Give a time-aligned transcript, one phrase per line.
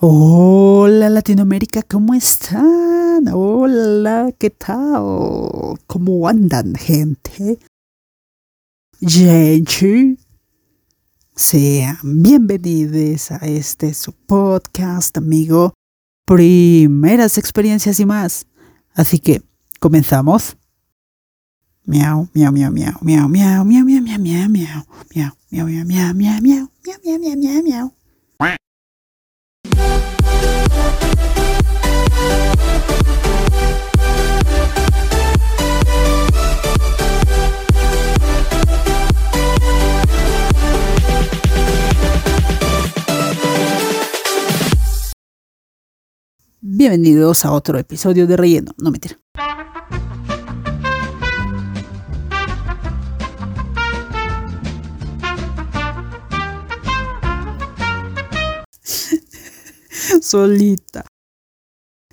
[0.00, 3.26] Hola Latinoamérica, ¿cómo están?
[3.32, 5.02] Hola, ¿qué tal?
[5.88, 7.58] ¿Cómo andan, gente?
[9.00, 10.16] Gente,
[11.34, 15.74] sean bienvenidos a este su podcast, amigo.
[16.24, 18.46] Primeras experiencias y más.
[18.94, 19.42] Así que,
[19.80, 20.56] comenzamos.
[21.86, 26.14] Miau, miau, miau, miau, miau, miau, miau, miau, miau, miau, miau, miau, miau, miau, miau,
[26.14, 27.97] miau, miau, miau, miau, miau,
[46.78, 48.70] Bienvenidos a otro episodio de Relleno.
[48.78, 49.18] No mentira.
[60.22, 61.04] Solita.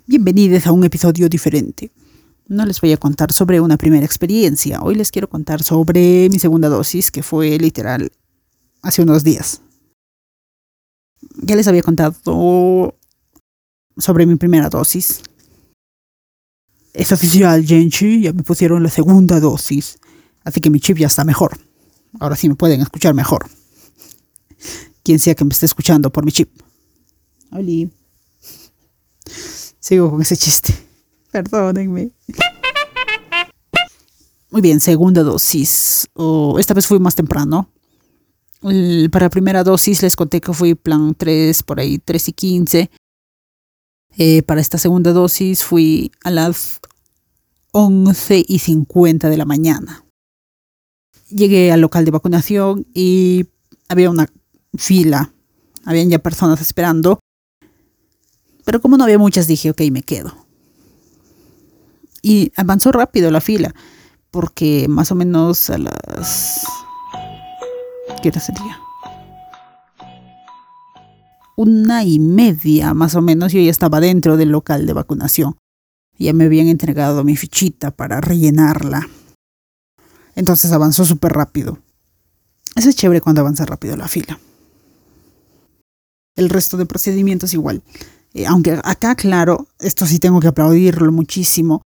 [0.08, 1.92] Bienvenidos a un episodio diferente.
[2.48, 4.82] No les voy a contar sobre una primera experiencia.
[4.82, 8.12] Hoy les quiero contar sobre mi segunda dosis, que fue literal
[8.82, 9.62] hace unos días.
[11.44, 12.96] Ya les había contado
[13.98, 15.22] sobre mi primera dosis.
[16.94, 20.00] Es oficial, Genchi, ya me pusieron la segunda dosis.
[20.44, 21.58] Así que mi chip ya está mejor.
[22.20, 23.50] Ahora sí me pueden escuchar mejor.
[25.04, 26.50] Quien sea que me esté escuchando por mi chip.
[27.52, 27.92] Oli.
[29.80, 30.74] Sigo con ese chiste.
[31.32, 32.12] Perdónenme.
[34.52, 36.08] Muy bien, segunda dosis.
[36.14, 37.70] Oh, esta vez fui más temprano.
[38.62, 42.90] El- para primera dosis les conté que fui plan 3, por ahí 3 y 15.
[44.18, 46.80] Eh, para esta segunda dosis fui a las
[47.72, 50.06] 11 y 50 de la mañana.
[51.30, 53.48] Llegué al local de vacunación y
[53.90, 54.30] había una
[54.78, 55.34] fila.
[55.84, 57.20] Habían ya personas esperando.
[58.64, 60.34] Pero como no había muchas, dije, ok, me quedo.
[62.22, 63.76] Y avanzó rápido la fila,
[64.32, 66.66] porque más o menos a las...
[68.24, 68.85] ¿Qué hora sería?
[71.56, 75.56] Una y media, más o menos, yo ya estaba dentro del local de vacunación.
[76.18, 79.08] Ya me habían entregado mi fichita para rellenarla.
[80.36, 81.80] Entonces avanzó súper rápido.
[82.76, 84.38] Eso es chévere cuando avanza rápido la fila.
[86.36, 87.82] El resto de procedimientos igual.
[88.34, 91.82] Eh, aunque acá, claro, esto sí tengo que aplaudirlo muchísimo.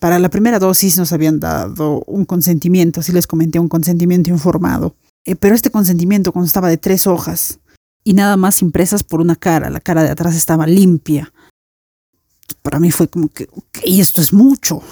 [0.00, 4.96] Para la primera dosis nos habían dado un consentimiento, sí les comenté, un consentimiento informado.
[5.24, 7.60] Eh, pero este consentimiento constaba de tres hojas
[8.04, 9.70] y nada más impresas por una cara.
[9.70, 11.32] La cara de atrás estaba limpia.
[12.62, 14.82] Para mí fue como que, ok, esto es mucho.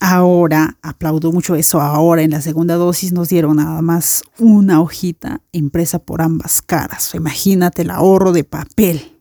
[0.00, 5.42] Ahora, aplaudo mucho eso, ahora en la segunda dosis nos dieron nada más una hojita
[5.50, 7.14] impresa por ambas caras.
[7.16, 9.18] Imagínate el ahorro de papel.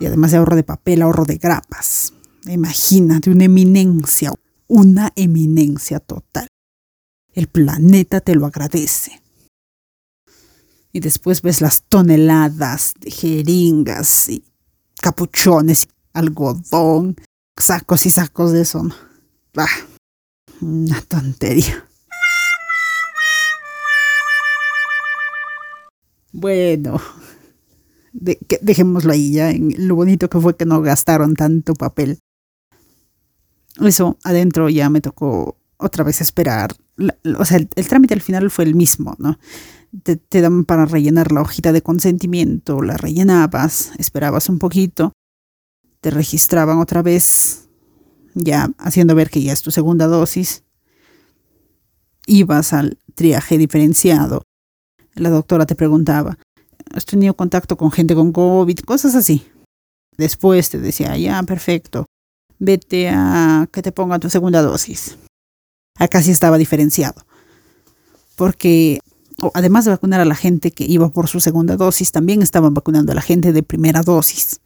[0.00, 2.14] Y además de ahorro de papel, ahorro de grapas.
[2.46, 4.32] Imagínate una eminencia,
[4.66, 6.48] una eminencia total.
[7.36, 9.20] El planeta te lo agradece.
[10.92, 14.42] Y después ves las toneladas de jeringas y
[15.02, 17.16] capuchones, algodón,
[17.58, 18.88] sacos y sacos de eso.
[19.52, 19.68] Bah,
[20.62, 21.86] una tontería.
[26.32, 27.00] Bueno,
[28.48, 29.50] que- dejémoslo ahí ya.
[29.50, 32.18] En lo bonito que fue que no gastaron tanto papel.
[33.80, 36.74] Eso, adentro ya me tocó otra vez esperar.
[37.38, 39.38] O sea, el, el trámite al final fue el mismo, ¿no?
[40.02, 45.12] Te, te dan para rellenar la hojita de consentimiento, la rellenabas, esperabas un poquito,
[46.00, 47.68] te registraban otra vez,
[48.34, 50.62] ya haciendo ver que ya es tu segunda dosis.
[52.26, 54.42] Ibas al triaje diferenciado.
[55.14, 56.38] La doctora te preguntaba,
[56.92, 58.78] ¿has tenido contacto con gente con COVID?
[58.80, 59.46] Cosas así.
[60.16, 62.06] Después te decía, ya, perfecto.
[62.58, 65.16] Vete a que te pongan tu segunda dosis.
[65.96, 67.24] Acá sí estaba diferenciado.
[68.36, 69.00] Porque
[69.54, 73.12] además de vacunar a la gente que iba por su segunda dosis, también estaban vacunando
[73.12, 74.60] a la gente de primera dosis.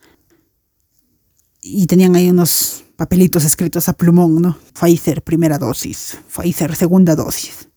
[1.62, 4.58] Y tenían ahí unos papelitos escritos a plumón, ¿no?
[4.78, 6.18] Pfizer, primera dosis.
[6.28, 7.68] Pfizer, segunda dosis.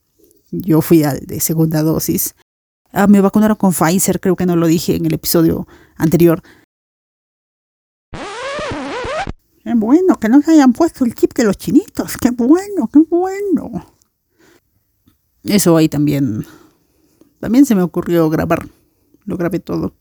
[0.51, 2.35] Yo fui al de segunda dosis.
[2.91, 5.67] Ah, me vacunaron con Pfizer, creo que no lo dije en el episodio
[5.97, 6.43] anterior.
[9.63, 12.17] Qué bueno que no se hayan puesto el chip de los chinitos.
[12.17, 13.85] Qué bueno, qué bueno.
[15.43, 16.45] Eso ahí también.
[17.39, 18.67] También se me ocurrió grabar.
[19.25, 19.93] Lo grabé todo.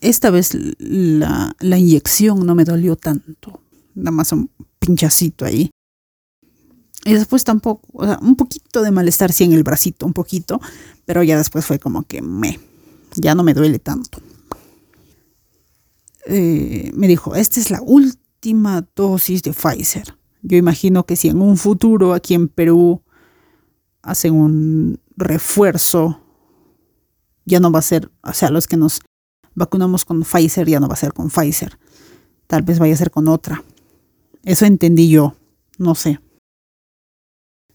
[0.00, 3.62] Esta vez la, la inyección no me dolió tanto.
[3.94, 5.70] Nada más un pinchacito ahí.
[7.04, 10.60] Y después tampoco, o sea, un poquito de malestar sí en el bracito, un poquito,
[11.06, 12.60] pero ya después fue como que me,
[13.14, 14.20] ya no me duele tanto.
[16.30, 20.14] Eh, me dijo, esta es la última dosis de Pfizer.
[20.42, 23.02] Yo imagino que si en un futuro aquí en Perú
[24.02, 26.20] hacen un refuerzo,
[27.46, 29.00] ya no va a ser, o sea, los que nos
[29.54, 31.78] vacunamos con Pfizer ya no va a ser con Pfizer.
[32.46, 33.64] Tal vez vaya a ser con otra.
[34.44, 35.34] Eso entendí yo,
[35.78, 36.20] no sé.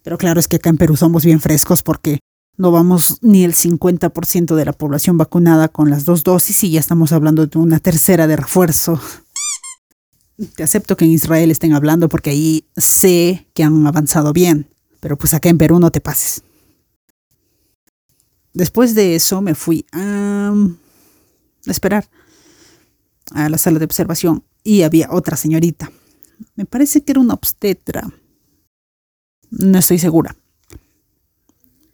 [0.03, 2.19] Pero claro, es que acá en Perú somos bien frescos porque
[2.57, 6.79] no vamos ni el 50% de la población vacunada con las dos dosis y ya
[6.79, 8.99] estamos hablando de una tercera de refuerzo.
[10.55, 14.67] Te acepto que en Israel estén hablando porque ahí sé que han avanzado bien,
[14.99, 16.43] pero pues acá en Perú no te pases.
[18.53, 20.53] Después de eso me fui a,
[21.65, 22.07] esperar
[23.31, 25.91] a la sala de observación y había otra señorita.
[26.55, 28.07] Me parece que era una obstetra.
[29.49, 30.35] No estoy segura.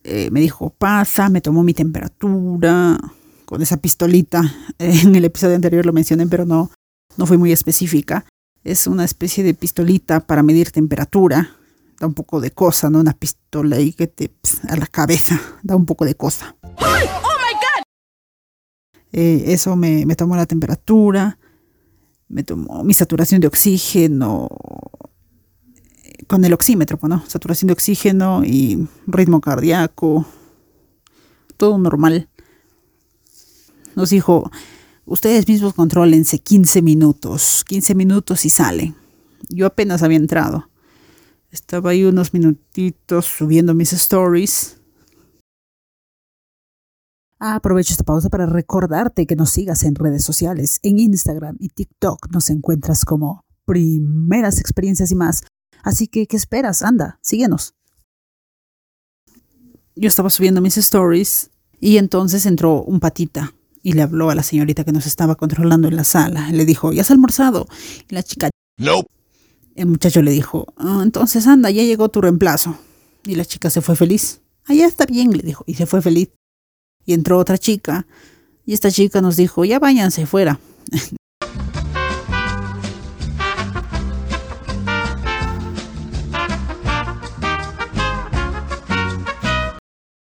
[0.03, 2.97] Eh, me dijo, pasa, me tomó mi temperatura
[3.45, 4.41] con esa pistolita.
[4.79, 6.71] en el episodio anterior lo mencioné, pero no,
[7.17, 8.25] no fui muy específica.
[8.63, 11.55] Es una especie de pistolita para medir temperatura.
[11.99, 12.99] Da un poco de cosa, ¿no?
[12.99, 14.31] Una pistola ahí que te
[14.69, 15.39] a la cabeza.
[15.63, 16.55] Da un poco de cosa.
[16.61, 17.83] ¡Oh, my God!
[19.11, 21.37] Eh, eso me, me tomó la temperatura.
[22.27, 24.47] Me tomó mi saturación de oxígeno
[26.29, 27.23] con el oxímetro, ¿no?
[27.27, 30.27] Saturación de oxígeno y ritmo cardíaco,
[31.57, 32.29] todo normal.
[33.95, 34.51] Nos dijo,
[35.05, 38.95] ustedes mismos controlense 15 minutos, 15 minutos y salen.
[39.49, 40.69] Yo apenas había entrado.
[41.49, 44.79] Estaba ahí unos minutitos subiendo mis stories.
[47.39, 50.79] Ah, aprovecho esta pausa para recordarte que nos sigas en redes sociales.
[50.83, 55.43] En Instagram y TikTok nos encuentras como primeras experiencias y más.
[55.83, 56.81] Así que, ¿qué esperas?
[56.81, 57.75] Anda, síguenos.
[59.95, 64.43] Yo estaba subiendo mis stories y entonces entró un patita y le habló a la
[64.43, 66.51] señorita que nos estaba controlando en la sala.
[66.51, 67.67] Le dijo, ¿ya has almorzado?
[68.09, 69.03] Y la chica, no.
[69.75, 72.77] El muchacho le dijo, ah, entonces anda, ya llegó tu reemplazo.
[73.25, 74.41] Y la chica se fue feliz.
[74.65, 76.29] Ah, ya está bien, le dijo, y se fue feliz.
[77.05, 78.05] Y entró otra chica,
[78.65, 80.59] y esta chica nos dijo, ya váyanse fuera.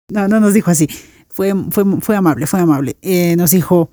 [0.08, 0.88] No, no nos dijo así.
[1.28, 2.96] Fue, fue, fue amable, fue amable.
[3.02, 3.90] Eh, nos dijo,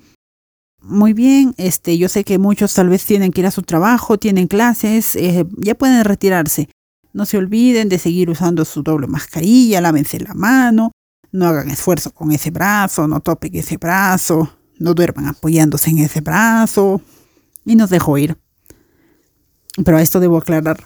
[0.80, 4.18] muy bien, este, yo sé que muchos tal vez tienen que ir a su trabajo,
[4.18, 6.68] tienen clases, eh, ya pueden retirarse.
[7.12, 10.92] No se olviden de seguir usando su doble mascarilla, lávense la mano,
[11.32, 16.20] no hagan esfuerzo con ese brazo, no topen ese brazo, no duerman apoyándose en ese
[16.20, 17.00] brazo.
[17.64, 18.36] Y nos dejó ir.
[19.84, 20.84] Pero a esto debo aclarar,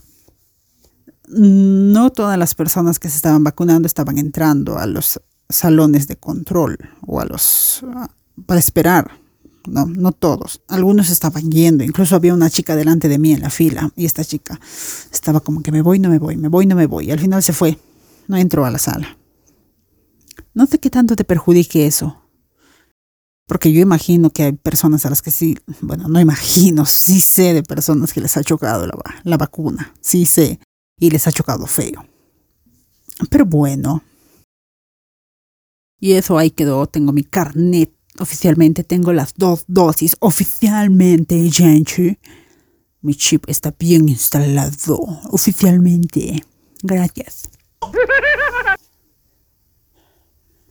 [1.30, 6.78] no todas las personas que se estaban vacunando estaban entrando a los salones de control
[7.06, 8.10] o a los ah,
[8.46, 9.10] para esperar.
[9.66, 10.62] No, no todos.
[10.68, 11.84] Algunos estaban yendo.
[11.84, 14.58] Incluso había una chica delante de mí en la fila y esta chica
[15.12, 17.08] estaba como que me voy, no me voy, me voy, no me voy.
[17.08, 17.78] Y al final se fue.
[18.28, 19.18] No entró a la sala.
[20.54, 22.22] No sé qué tanto te perjudique eso.
[23.46, 27.54] Porque yo imagino que hay personas a las que sí, bueno, no imagino, sí sé
[27.54, 29.94] de personas que les ha chocado la, la vacuna.
[30.00, 30.60] Sí sé.
[30.98, 32.04] Y les ha chocado feo.
[33.30, 34.02] Pero bueno,
[36.00, 36.86] y eso ahí quedó.
[36.86, 38.84] Tengo mi carnet oficialmente.
[38.84, 42.18] Tengo las dos dosis oficialmente, gente.
[43.00, 44.98] Mi chip está bien instalado
[45.30, 46.44] oficialmente.
[46.82, 47.48] Gracias.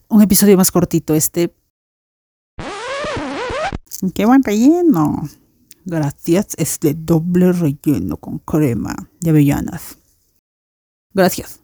[0.10, 1.54] Un episodio más cortito este.
[4.14, 5.28] Qué buen relleno.
[5.84, 6.48] Gracias.
[6.58, 9.98] Es de doble relleno con crema de avellanas.
[11.18, 11.60] Gracias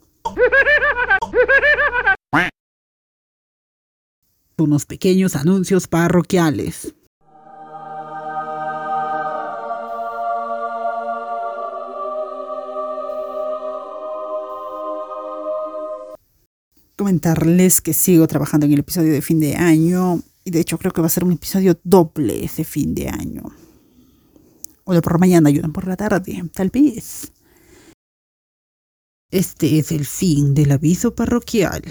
[4.64, 6.94] unos pequeños anuncios parroquiales.
[16.96, 20.94] Comentarles que sigo trabajando en el episodio de fin de año y de hecho creo
[20.94, 23.44] que va a ser un episodio doble ese fin de año.
[24.86, 27.32] O por mañana ayudan por la tarde, tal vez.
[29.34, 31.82] Este es el fin del aviso parroquial.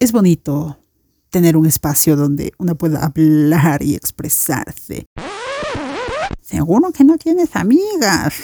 [0.00, 0.78] es bonito
[1.30, 5.06] tener un espacio donde uno pueda hablar y expresarse.
[6.40, 8.34] Seguro que no tienes amigas.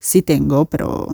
[0.00, 1.06] Sí tengo, pero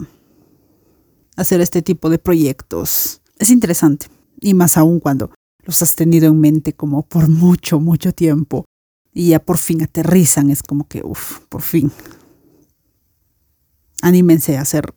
[1.36, 4.06] hacer este tipo de proyectos es interesante.
[4.40, 5.33] Y más aún cuando
[5.64, 8.64] los has tenido en mente como por mucho, mucho tiempo
[9.14, 11.92] y ya por fin aterrizan, es como que, uff, por fin.
[14.02, 14.94] Anímense a hacer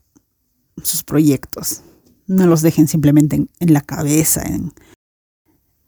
[0.83, 1.83] sus proyectos.
[2.25, 4.73] No los dejen simplemente en, la cabeza, en,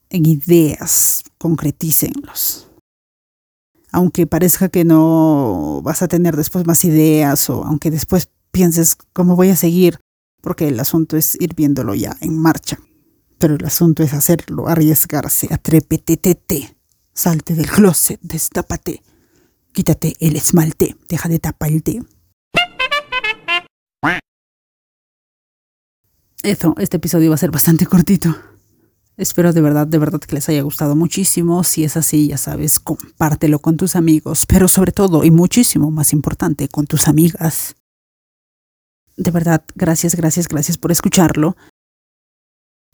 [0.10, 2.68] en ideas, concretícenlos.
[3.92, 9.36] Aunque parezca que no vas a tener después más ideas o aunque después pienses cómo
[9.36, 10.00] voy a seguir,
[10.42, 12.80] porque el asunto es ir viéndolo ya en marcha.
[13.40, 16.76] Pero el asunto es hacerlo, arriesgarse, atrépete,
[17.14, 19.02] salte del closet, destápate,
[19.72, 22.02] quítate el esmalte, deja de taparte.
[26.44, 28.36] Eso, este episodio va a ser bastante cortito.
[29.16, 31.66] Espero de verdad, de verdad que les haya gustado muchísimo.
[31.66, 36.14] Si es así, ya sabes, compártelo con tus amigos, pero sobre todo y muchísimo más
[36.14, 37.76] importante, con tus amigas.
[39.18, 41.58] De verdad, gracias, gracias, gracias por escucharlo.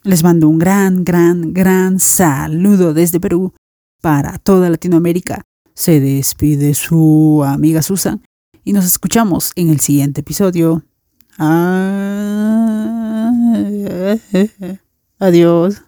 [0.05, 3.55] Les mando un gran, gran, gran saludo desde Perú
[4.01, 5.41] para toda Latinoamérica.
[5.73, 8.21] Se despide su amiga Susan
[8.63, 10.83] y nos escuchamos en el siguiente episodio.
[11.39, 13.31] Ah,
[15.17, 15.81] adiós.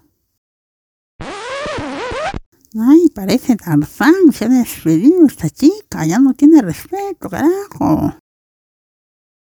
[1.19, 8.17] Ay, parece Tarzán, se ha despedido esta chica, ya no tiene respeto, carajo.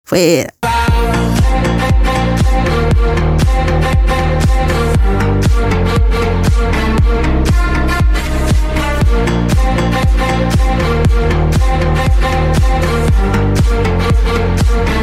[0.05, 0.53] Fuera.
[5.07, 5.47] Thank
[14.91, 14.96] you.